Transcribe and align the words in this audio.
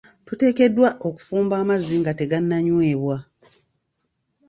Tuteekeddwa 0.27 0.89
okufumba 1.07 1.55
amazzi 1.63 1.95
nga 2.01 2.11
tegananyweebwa. 2.19 3.17